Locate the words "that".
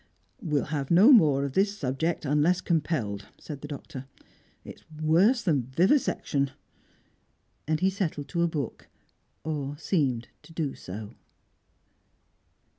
5.43-5.53